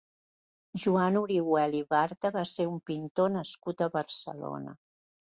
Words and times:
Joan 0.83 1.17
Orihuel 1.19 1.75
i 1.79 1.81
Barta 1.95 2.31
va 2.37 2.45
ser 2.51 2.65
un 2.69 2.79
pintor 2.91 3.29
nascut 3.35 3.83
a 3.87 3.89
Barcelona. 3.97 4.75